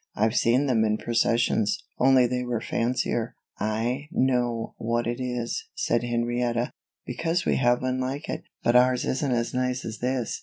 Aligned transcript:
I've 0.15 0.35
seen 0.35 0.65
them 0.65 0.83
in 0.83 0.97
processions, 0.97 1.77
only 1.99 2.25
they 2.25 2.43
were 2.43 2.59
fancier." 2.59 3.35
"I 3.59 4.07
know 4.11 4.73
what 4.79 5.05
it 5.05 5.21
is," 5.23 5.65
said 5.75 6.01
Henrietta, 6.01 6.73
"because 7.05 7.45
we 7.45 7.57
have 7.57 7.83
one 7.83 7.99
like 7.99 8.27
it, 8.27 8.41
but 8.63 8.75
ours 8.75 9.05
isn't 9.05 9.31
as 9.31 9.53
nice 9.53 9.85
as 9.85 9.99
this." 9.99 10.39